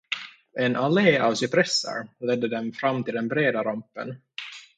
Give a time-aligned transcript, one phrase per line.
[0.67, 1.99] En allé av cypresser
[2.31, 4.17] ledde dem fram till den breda rampen.